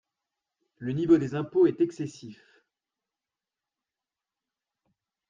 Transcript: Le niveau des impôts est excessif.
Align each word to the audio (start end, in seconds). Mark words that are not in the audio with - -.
Le 0.79 0.93
niveau 0.93 1.19
des 1.19 1.35
impôts 1.35 1.67
est 1.67 1.79
excessif. 1.79 2.43